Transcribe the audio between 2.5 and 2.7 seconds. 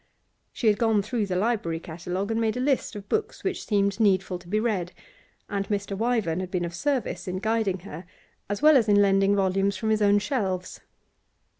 a